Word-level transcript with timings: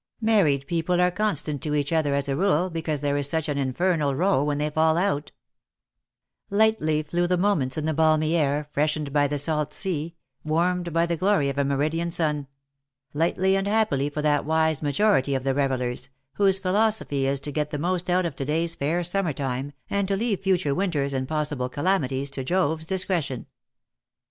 Married 0.21 0.65
people 0.65 0.99
are 0.99 1.11
constant 1.11 1.61
to 1.61 1.75
each 1.75 1.93
other, 1.93 2.15
as 2.15 2.27
a 2.27 2.31
rule^, 2.31 2.73
because 2.73 3.01
there 3.01 3.17
is 3.17 3.29
such 3.29 3.47
an 3.47 3.59
infernal 3.59 4.15
row 4.15 4.43
when 4.43 4.57
they 4.57 4.71
fall 4.71 4.95
out/' 4.95 5.29
Lightly 6.49 7.03
flew 7.03 7.27
the 7.27 7.37
moments 7.37 7.77
in 7.77 7.85
the 7.85 7.93
balmy 7.93 8.35
air, 8.35 8.67
freshened 8.71 9.13
by 9.13 9.27
the 9.27 9.37
salt 9.37 9.75
sea, 9.75 10.15
warmed 10.43 10.91
by 10.91 11.05
the 11.05 11.15
glory 11.17 11.49
of 11.49 11.59
a 11.59 11.63
meridian 11.63 12.09
sun— 12.09 12.47
lightly 13.13 13.55
and 13.55 13.67
happily 13.67 14.09
for 14.09 14.23
that 14.23 14.43
wise 14.43 14.81
majority 14.81 15.35
of 15.35 15.43
the 15.43 15.53
revellers, 15.53 16.09
whose 16.33 16.57
philosophy 16.57 17.27
is 17.27 17.39
to 17.39 17.51
get 17.51 17.69
the 17.69 17.77
most 17.77 18.09
out 18.09 18.25
of 18.25 18.35
to 18.35 18.43
day's 18.43 18.73
fair 18.73 19.03
summer 19.03 19.33
time, 19.33 19.71
and 19.87 20.07
to 20.07 20.17
leave 20.17 20.41
future 20.41 20.73
winters 20.73 21.13
and 21.13 21.27
possible 21.27 21.69
calamities 21.69 22.31
to 22.31 22.43
Jove's 22.43 22.87
discretion. 22.87 23.45